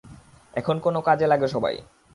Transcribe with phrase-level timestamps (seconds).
[0.53, 0.75] এখন
[1.01, 1.75] কাজে লাগো সবাই।